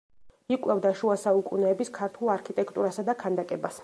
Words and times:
იკვლევდა 0.53 0.91
შუა 1.01 1.17
საუკუნეების 1.23 1.93
ქართულ 1.99 2.31
არქიტექტურასა 2.39 3.07
და 3.11 3.17
ქანდაკებას. 3.25 3.79